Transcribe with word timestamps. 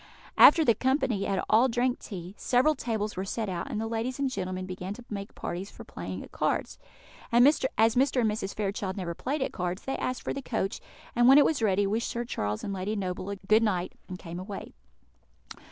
After 0.35 0.65
the 0.65 0.73
company 0.73 1.25
had 1.25 1.43
all 1.47 1.67
drank 1.67 1.99
tea, 1.99 2.33
several 2.35 2.73
tables 2.73 3.15
were 3.15 3.23
set 3.23 3.49
out, 3.49 3.69
and 3.69 3.79
the 3.79 3.85
ladies 3.85 4.17
and 4.17 4.31
gentlemen 4.31 4.65
began 4.65 4.95
to 4.95 5.05
make 5.11 5.35
parties 5.35 5.69
for 5.69 5.83
playing 5.83 6.23
at 6.23 6.31
cards. 6.31 6.79
As 7.31 7.43
Mr. 7.43 7.67
and 7.77 8.31
Mrs. 8.31 8.55
Fairchild 8.55 8.97
never 8.97 9.13
played 9.13 9.43
at 9.43 9.53
cards, 9.53 9.83
they 9.83 9.97
asked 9.97 10.23
for 10.23 10.33
the 10.33 10.41
coach, 10.41 10.81
and, 11.15 11.27
when 11.27 11.37
it 11.37 11.45
was 11.45 11.61
ready, 11.61 11.85
wished 11.85 12.09
Sir 12.09 12.25
Charles 12.25 12.63
and 12.63 12.73
Lady 12.73 12.95
Noble 12.95 13.35
good 13.47 13.61
night, 13.61 13.93
and 14.09 14.17
came 14.17 14.39
away. 14.39 14.73